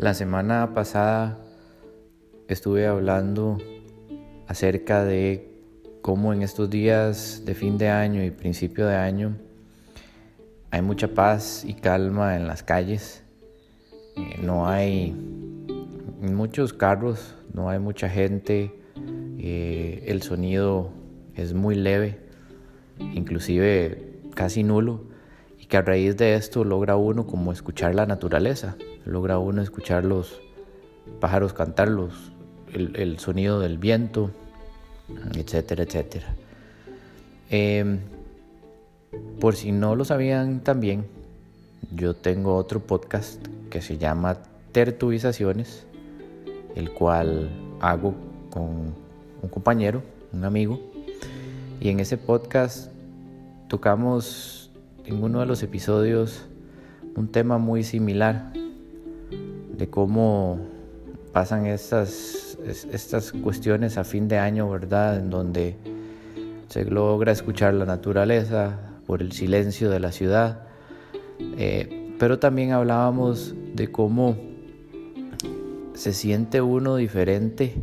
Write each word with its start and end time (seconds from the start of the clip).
La 0.00 0.14
semana 0.14 0.72
pasada 0.72 1.36
estuve 2.48 2.86
hablando 2.86 3.58
acerca 4.46 5.04
de 5.04 5.60
cómo 6.00 6.32
en 6.32 6.40
estos 6.40 6.70
días 6.70 7.42
de 7.44 7.54
fin 7.54 7.76
de 7.76 7.90
año 7.90 8.24
y 8.24 8.30
principio 8.30 8.86
de 8.86 8.96
año 8.96 9.36
hay 10.70 10.80
mucha 10.80 11.08
paz 11.08 11.66
y 11.66 11.74
calma 11.74 12.34
en 12.34 12.46
las 12.46 12.62
calles. 12.62 13.22
Eh, 14.16 14.40
no 14.42 14.66
hay 14.66 15.14
muchos 16.22 16.72
carros, 16.72 17.34
no 17.52 17.68
hay 17.68 17.78
mucha 17.78 18.08
gente, 18.08 18.72
eh, 19.38 20.04
el 20.06 20.22
sonido 20.22 20.92
es 21.34 21.52
muy 21.52 21.74
leve, 21.74 22.20
inclusive 22.98 24.22
casi 24.34 24.62
nulo, 24.62 25.04
y 25.58 25.66
que 25.66 25.76
a 25.76 25.82
raíz 25.82 26.16
de 26.16 26.36
esto 26.36 26.64
logra 26.64 26.96
uno 26.96 27.26
como 27.26 27.52
escuchar 27.52 27.94
la 27.94 28.06
naturaleza, 28.06 28.78
logra 29.04 29.38
uno 29.38 29.62
escuchar 29.62 30.04
los 30.04 30.40
pájaros 31.20 31.52
cantarlos, 31.52 32.32
el, 32.72 33.18
sonido 33.18 33.60
del 33.60 33.78
viento, 33.78 34.30
etcétera, 35.34 35.84
etcétera. 35.84 36.34
Em, 37.50 37.98
por 39.40 39.56
si 39.56 39.72
no 39.72 39.96
lo 39.96 40.04
sabían 40.04 40.60
también, 40.60 41.04
yo 41.94 42.14
tengo 42.14 42.54
otro 42.56 42.80
podcast 42.80 43.44
que 43.70 43.82
se 43.82 43.98
llama 43.98 44.38
Tertuizaciones, 44.72 45.84
el 46.76 46.92
cual 46.92 47.50
hago 47.80 48.14
con 48.50 48.94
un 49.42 49.48
compañero, 49.50 50.02
un 50.32 50.44
amigo, 50.44 50.78
y 51.80 51.88
en 51.88 51.98
ese 51.98 52.16
podcast 52.18 52.92
tocamos 53.68 54.70
en 55.06 55.22
uno 55.22 55.40
de 55.40 55.46
los 55.46 55.62
episodios 55.62 56.46
un 57.16 57.28
tema 57.28 57.58
muy 57.58 57.82
similar 57.82 58.52
de 59.80 59.88
cómo 59.88 60.58
pasan 61.32 61.66
estas, 61.66 62.58
estas 62.92 63.32
cuestiones 63.32 63.96
a 63.96 64.04
fin 64.04 64.28
de 64.28 64.38
año, 64.38 64.68
¿verdad? 64.68 65.18
En 65.18 65.30
donde 65.30 65.76
se 66.68 66.84
logra 66.84 67.32
escuchar 67.32 67.72
la 67.74 67.86
naturaleza 67.86 68.78
por 69.06 69.22
el 69.22 69.32
silencio 69.32 69.90
de 69.90 69.98
la 69.98 70.12
ciudad. 70.12 70.66
Eh, 71.40 72.14
pero 72.18 72.38
también 72.38 72.72
hablábamos 72.72 73.54
de 73.74 73.90
cómo 73.90 74.36
se 75.94 76.12
siente 76.12 76.60
uno 76.60 76.96
diferente 76.96 77.74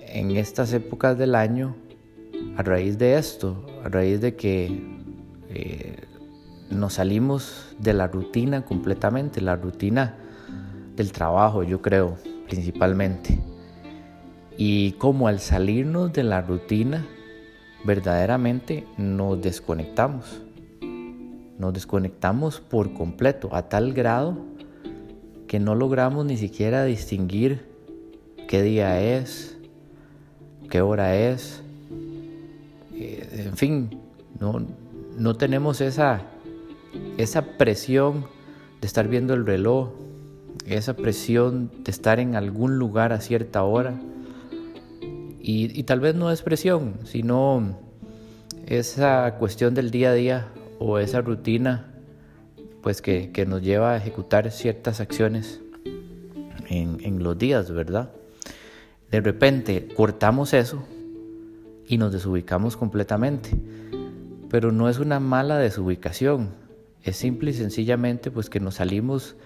en 0.00 0.32
estas 0.32 0.72
épocas 0.72 1.16
del 1.16 1.36
año 1.36 1.76
a 2.56 2.62
raíz 2.64 2.98
de 2.98 3.16
esto, 3.18 3.64
a 3.84 3.88
raíz 3.88 4.20
de 4.20 4.34
que 4.34 4.98
eh, 5.48 5.96
nos 6.70 6.94
salimos 6.94 7.76
de 7.78 7.94
la 7.94 8.08
rutina 8.08 8.64
completamente, 8.64 9.40
la 9.40 9.54
rutina 9.54 10.16
del 10.98 11.12
trabajo, 11.12 11.62
yo 11.62 11.80
creo, 11.80 12.16
principalmente. 12.46 13.38
Y 14.56 14.92
como 14.92 15.28
al 15.28 15.38
salirnos 15.38 16.12
de 16.12 16.24
la 16.24 16.42
rutina, 16.42 17.06
verdaderamente 17.84 18.84
nos 18.98 19.40
desconectamos. 19.40 20.42
Nos 21.58 21.72
desconectamos 21.72 22.60
por 22.60 22.92
completo, 22.92 23.48
a 23.52 23.68
tal 23.68 23.92
grado 23.92 24.36
que 25.46 25.58
no 25.58 25.74
logramos 25.74 26.26
ni 26.26 26.36
siquiera 26.36 26.84
distinguir 26.84 27.66
qué 28.48 28.62
día 28.62 29.00
es, 29.00 29.56
qué 30.68 30.80
hora 30.80 31.16
es. 31.16 31.62
Eh, 32.92 33.44
en 33.46 33.56
fin, 33.56 34.00
no, 34.38 34.66
no 35.16 35.34
tenemos 35.36 35.80
esa, 35.80 36.22
esa 37.16 37.42
presión 37.56 38.26
de 38.80 38.86
estar 38.86 39.08
viendo 39.08 39.34
el 39.34 39.46
reloj, 39.46 39.90
esa 40.66 40.94
presión 40.94 41.70
de 41.84 41.90
estar 41.90 42.20
en 42.20 42.36
algún 42.36 42.78
lugar 42.78 43.12
a 43.12 43.20
cierta 43.20 43.62
hora. 43.62 43.94
Y, 45.40 45.82
tal 45.84 46.00
vez 46.00 46.14
no 46.14 46.30
es 46.30 46.42
presión, 46.42 46.94
sino 47.04 47.78
esa 48.66 49.36
cuestión 49.38 49.72
del 49.74 49.90
día 49.90 50.10
a 50.10 50.14
día 50.14 50.48
o 50.78 50.98
esa 50.98 51.22
rutina 51.22 51.94
pues 52.82 53.00
que, 53.00 53.32
nos 53.48 53.62
lleva 53.62 53.92
a 53.92 53.96
ejecutar 53.96 54.50
ciertas 54.50 55.00
acciones 55.00 55.60
en, 56.68 56.98
en 57.02 57.22
los 57.22 57.38
días, 57.38 57.70
¿verdad? 57.72 58.10
De 59.10 59.22
repente 59.22 59.88
cortamos 59.96 60.52
eso 60.52 60.84
y 61.86 61.96
nos 61.96 62.12
desubicamos 62.12 62.76
completamente. 62.76 63.50
Pero 64.50 64.70
no 64.70 64.88
es 64.90 64.98
una 64.98 65.18
mala 65.18 65.58
desubicación, 65.58 66.50
es 67.02 67.16
simple 67.16 67.50
y 67.50 67.54
sencillamente 67.54 68.30
pues 68.30 68.50
que 68.50 68.60
nos 68.60 68.76
salimos 68.76 69.36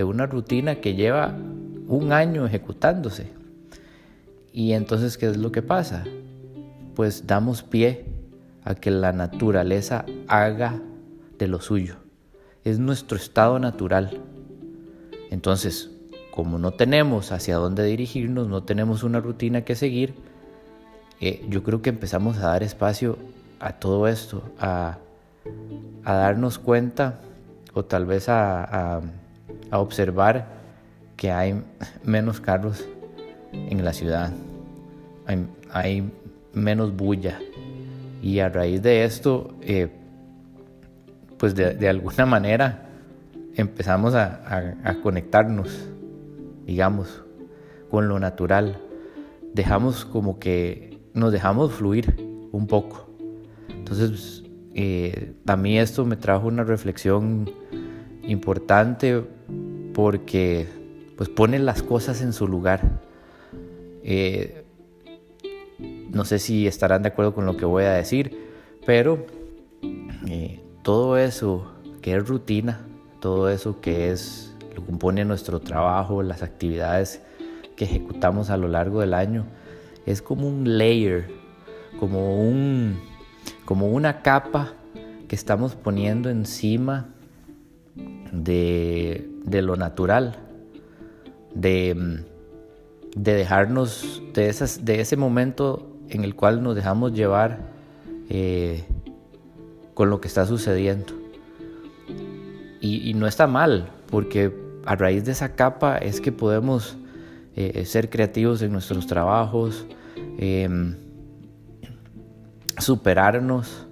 de 0.00 0.04
una 0.04 0.24
rutina 0.24 0.76
que 0.76 0.94
lleva 0.94 1.36
un 1.86 2.10
año 2.14 2.46
ejecutándose. 2.46 3.26
Y 4.50 4.72
entonces, 4.72 5.18
¿qué 5.18 5.26
es 5.26 5.36
lo 5.36 5.52
que 5.52 5.60
pasa? 5.60 6.04
Pues 6.94 7.26
damos 7.26 7.62
pie 7.62 8.06
a 8.64 8.74
que 8.74 8.90
la 8.90 9.12
naturaleza 9.12 10.06
haga 10.26 10.80
de 11.38 11.48
lo 11.48 11.60
suyo. 11.60 11.96
Es 12.64 12.78
nuestro 12.78 13.18
estado 13.18 13.58
natural. 13.58 14.22
Entonces, 15.30 15.90
como 16.30 16.58
no 16.58 16.70
tenemos 16.70 17.30
hacia 17.30 17.56
dónde 17.56 17.84
dirigirnos, 17.84 18.48
no 18.48 18.62
tenemos 18.62 19.02
una 19.02 19.20
rutina 19.20 19.66
que 19.66 19.74
seguir, 19.74 20.14
eh, 21.20 21.44
yo 21.50 21.62
creo 21.62 21.82
que 21.82 21.90
empezamos 21.90 22.38
a 22.38 22.46
dar 22.46 22.62
espacio 22.62 23.18
a 23.58 23.74
todo 23.74 24.08
esto, 24.08 24.42
a, 24.58 24.96
darnos 26.02 26.58
cuenta 26.58 27.20
o 27.74 27.84
tal 27.84 28.06
vez 28.06 28.30
a 28.30 28.64
a 28.64 29.00
observar 29.78 30.46
que 31.16 31.30
hay 31.30 31.62
menos 32.04 32.40
carros 32.40 32.86
en 33.52 33.84
la 33.84 33.92
ciudad, 33.92 34.32
hay, 35.72 36.10
menos 36.52 36.96
bulla. 36.96 37.38
Y 38.22 38.40
a 38.40 38.48
raíz 38.48 38.82
de 38.82 39.04
esto, 39.04 39.54
eh, 39.60 39.88
pues 41.38 41.54
de, 41.54 41.88
alguna 41.88 42.26
manera 42.26 42.88
empezamos 43.54 44.14
a, 44.14 44.96
conectarnos, 45.02 45.88
digamos, 46.66 47.22
con 47.90 48.08
lo 48.08 48.18
natural. 48.18 48.78
Dejamos 49.54 50.04
como 50.04 50.38
que 50.38 50.98
nos 51.14 51.32
dejamos 51.32 51.72
fluir 51.72 52.14
un 52.52 52.66
poco. 52.66 53.08
Entonces, 53.68 54.44
eh, 54.74 55.34
a 55.46 55.56
mí 55.56 55.78
esto 55.78 56.04
me 56.04 56.16
trajo 56.16 56.46
una 56.48 56.64
reflexión 56.64 57.50
importante 58.22 59.24
porque 60.00 60.66
pues 61.18 61.28
pone 61.28 61.58
las 61.58 61.82
cosas 61.82 62.22
en 62.22 62.32
su 62.32 62.48
lugar. 62.48 63.02
Eh, 64.02 64.64
no 66.10 66.24
sé 66.24 66.38
si 66.38 66.66
estarán 66.66 67.02
de 67.02 67.08
acuerdo 67.08 67.34
con 67.34 67.44
lo 67.44 67.58
que 67.58 67.66
voy 67.66 67.84
a 67.84 67.92
decir, 67.92 68.34
pero 68.86 69.26
eh, 70.26 70.62
todo 70.82 71.18
eso 71.18 71.70
que 72.00 72.16
es 72.16 72.26
rutina, 72.26 72.80
todo 73.20 73.50
eso 73.50 73.82
que 73.82 74.10
es 74.10 74.56
lo 74.74 74.86
compone 74.86 75.26
nuestro 75.26 75.60
trabajo, 75.60 76.22
las 76.22 76.42
actividades 76.42 77.20
que 77.76 77.84
ejecutamos 77.84 78.48
a 78.48 78.56
lo 78.56 78.68
largo 78.68 79.00
del 79.00 79.12
año, 79.12 79.44
es 80.06 80.22
como 80.22 80.48
un 80.48 80.78
layer, 80.78 81.30
como 81.98 82.40
un 82.40 82.98
como 83.66 83.90
una 83.90 84.22
capa 84.22 84.72
que 85.28 85.36
estamos 85.36 85.74
poniendo 85.74 86.30
encima 86.30 87.08
de, 88.32 89.28
lo 89.62 89.76
natural, 89.76 90.36
de, 91.54 92.24
dejarnos, 93.14 94.22
de, 94.34 94.48
esas, 94.48 94.84
de 94.84 95.00
ese 95.00 95.16
momento 95.16 95.90
en 96.08 96.24
el 96.24 96.34
cual 96.34 96.62
nos 96.62 96.74
dejamos 96.74 97.12
llevar 97.12 97.58
eh, 98.28 98.84
con 99.94 100.10
lo 100.10 100.20
que 100.20 100.28
está 100.28 100.46
sucediendo. 100.46 101.14
Y, 102.82 103.12
no 103.12 103.26
está 103.26 103.46
mal, 103.46 103.90
porque 104.10 104.50
a 104.86 104.96
raíz 104.96 105.26
de 105.26 105.32
esa 105.32 105.54
capa 105.54 105.98
es 105.98 106.22
que 106.22 106.32
podemos 106.32 106.96
eh, 107.54 107.84
ser 107.84 108.08
creativos 108.08 108.62
en 108.62 108.72
nuestros 108.72 109.06
trabajos, 109.06 109.86
em, 110.38 110.96
superarnos, 112.78 113.86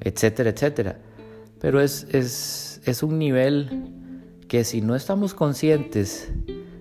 etcétera, 0.00 0.50
etcétera. 0.50 0.98
Pero 1.58 1.80
es 1.80 2.67
es 2.90 3.02
un 3.02 3.18
nivel 3.18 3.92
que 4.48 4.64
si 4.64 4.80
no 4.80 4.94
estamos 4.94 5.34
conscientes 5.34 6.32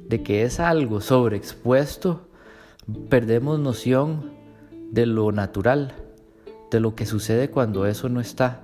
de 0.08 0.24
que 0.24 0.44
es 0.44 0.60
algo 0.60 1.02
sobreexpuesto, 1.02 2.28
perdemos 3.10 3.60
noción 3.60 4.32
de 4.92 5.06
lo 5.06 5.32
natural, 5.32 5.94
de 6.72 6.80
lo 6.80 6.96
que 6.96 7.06
sucede 7.06 7.50
cuando 7.50 7.86
eso 7.86 8.08
no 8.10 8.22
está. 8.22 8.62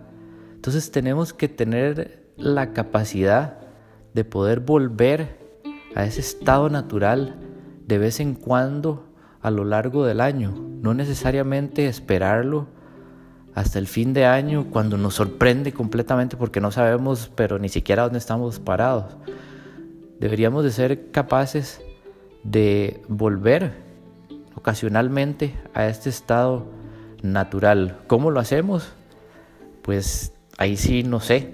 Entonces 0.56 0.92
tenemos 0.92 1.34
que 1.34 1.50
tener 1.50 2.32
la 2.38 2.72
capacidad 2.72 3.60
de 4.14 4.24
poder 4.24 4.62
volver 4.62 5.38
a 5.96 6.06
ese 6.06 6.22
estado 6.22 6.70
natural 6.70 7.36
de 7.86 7.98
vez 7.98 8.20
en 8.20 8.36
cuando 8.36 9.08
a 9.42 9.52
lo 9.52 9.66
largo 9.66 10.06
del 10.06 10.22
año, 10.22 10.54
no 10.82 10.94
necesariamente 10.94 11.88
esperarlo 11.88 12.68
hasta 13.56 13.80
el 13.80 13.88
fin 13.88 14.14
de 14.14 14.26
año 14.26 14.68
cuando 14.72 14.98
nos 14.98 15.16
sorprende 15.16 15.74
completamente 15.74 16.38
porque 16.38 16.60
no 16.60 16.72
sabemos 16.72 17.32
pero 17.36 17.60
ni 17.60 17.70
siquiera 17.70 18.04
dónde 18.04 18.20
estamos 18.20 18.60
parados. 18.60 19.16
deberíamos 20.20 20.64
de 20.64 20.72
ser 20.72 21.12
capaces 21.12 21.82
de 22.44 23.02
volver 23.08 23.74
ocasionalmente 24.56 25.56
a 25.74 25.88
este 25.88 26.10
estado 26.10 26.66
natural. 27.22 28.00
¿Cómo 28.08 28.32
lo 28.32 28.40
hacemos? 28.40 28.94
Pues 29.82 30.34
ahí 30.58 30.78
sí, 30.78 31.04
no 31.04 31.20
sé. 31.20 31.50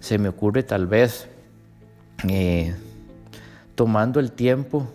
Se 0.00 0.18
me 0.18 0.28
ocurre 0.28 0.62
tal 0.62 0.86
vez 0.86 1.28
eh, 2.28 2.74
tomando 3.74 4.20
el 4.20 4.32
tiempo 4.32 4.86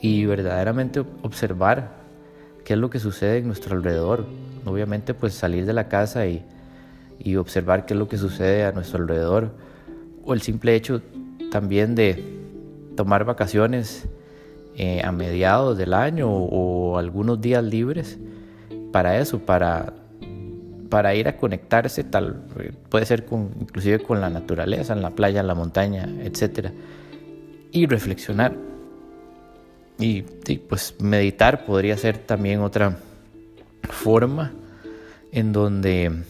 y 0.00 0.24
verdaderamente 0.24 1.00
observar 1.22 1.92
qué 2.64 2.74
es 2.74 2.78
lo 2.78 2.90
que 2.90 2.98
sucede 2.98 3.38
en 3.38 3.46
nuestro 3.46 3.76
alrededor. 3.76 4.26
Obviamente 4.64 5.14
pues 5.14 5.34
salir 5.34 5.66
de 5.66 5.72
la 5.72 5.88
casa 5.88 6.26
y, 6.26 6.44
y 7.18 7.36
observar 7.36 7.86
qué 7.86 7.94
es 7.94 7.98
lo 7.98 8.08
que 8.08 8.18
sucede 8.18 8.64
a 8.64 8.72
nuestro 8.72 9.00
alrededor. 9.00 9.52
O 10.24 10.34
el 10.34 10.42
simple 10.42 10.74
hecho 10.74 11.02
también 11.50 11.94
de 11.94 12.40
tomar 12.96 13.24
vacaciones 13.24 14.08
eh, 14.76 15.02
a 15.04 15.12
mediados 15.12 15.76
del 15.76 15.92
año 15.92 16.30
o, 16.30 16.96
algunos 16.96 17.40
días 17.40 17.62
libres 17.62 18.18
para 18.92 19.18
eso, 19.18 19.38
para, 19.40 19.92
para 20.88 21.14
ir 21.14 21.28
a 21.28 21.36
conectarse 21.36 22.04
tal, 22.04 22.42
puede 22.88 23.04
ser 23.04 23.24
con, 23.24 23.50
inclusive 23.60 24.00
con 24.00 24.20
la 24.20 24.30
naturaleza, 24.30 24.92
en 24.92 25.02
la 25.02 25.10
playa, 25.10 25.40
en 25.40 25.46
la 25.46 25.54
montaña, 25.54 26.08
etc. 26.22 26.70
Y 27.72 27.86
reflexionar. 27.86 28.54
Y, 29.98 30.22
pues 30.68 30.94
meditar 30.98 31.66
podría 31.66 31.96
ser 31.96 32.18
también 32.18 32.60
otra 32.60 32.96
forma 33.90 34.52
en 35.32 35.52
donde 35.52 36.24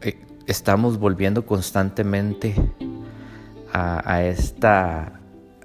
eh, 0.00 0.18
estamos 0.46 0.98
volviendo 0.98 1.46
constantemente 1.46 2.54
a, 3.72 4.22
esta 4.22 5.20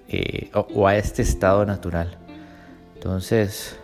eh, 0.07 0.49
o, 0.53 0.87
a 0.87 0.95
este 0.95 1.21
estado 1.21 1.65
natural. 1.65 2.17
Entonces, 2.95 3.77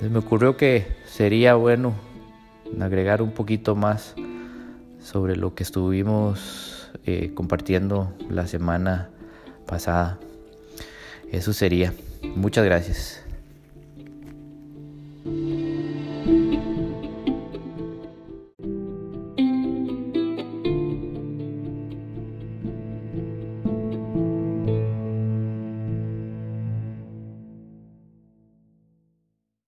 me 0.00 0.18
ocurrió 0.18 0.56
que 0.56 0.86
sería 1.06 1.54
bueno 1.54 1.94
agregar 2.80 3.22
un 3.22 3.30
poquito 3.30 3.74
más 3.76 4.14
sobre 5.00 5.36
lo 5.36 5.54
que 5.54 5.62
estuvimos 5.62 6.90
eh, 7.06 7.32
compartiendo 7.34 8.12
la 8.28 8.46
semana 8.46 9.10
pasada. 9.66 10.18
Eso 11.30 11.52
sería. 11.52 11.92
Muchas 12.34 12.64
gracias. 12.64 13.27